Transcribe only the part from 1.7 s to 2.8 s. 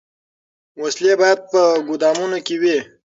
ګودامونو کي وي.